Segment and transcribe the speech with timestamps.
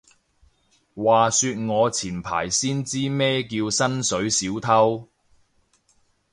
[0.95, 5.07] 話說我前排先知咩係薪水小偷